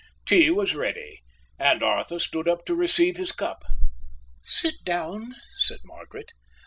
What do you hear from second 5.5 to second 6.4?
said Margaret.